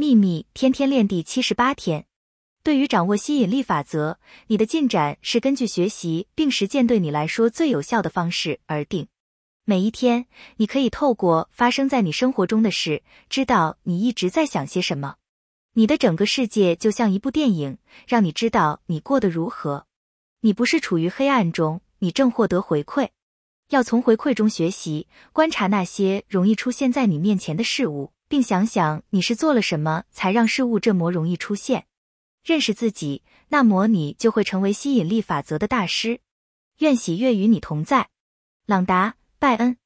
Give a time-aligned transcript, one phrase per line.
[0.00, 2.06] 秘密天天练第七十八天。
[2.62, 9.08] 对于掌握吸引力法则，你的进展是根据学习并实践对你来说最有效的方式而定。
[9.64, 10.26] 每一天，
[10.58, 15.16] 你可以透过发生在你生活中的事，知道你一直在想些什么。
[15.72, 19.86] 你的整个世界就像一部电影，让你知道你过得如何。
[20.42, 23.08] 你不是处于黑暗中，你正获得回馈。
[23.70, 28.12] 要从回馈中学习，观察那些容易出现在你面前的事物。
[28.28, 31.86] 并想想你是做了什么，才让事物这么容易出现。
[32.44, 36.20] 认识自己，那么你就会成为吸引力法则的大师。
[36.78, 38.10] 愿喜悦与你同在，
[38.66, 39.76] 朗达·拜恩。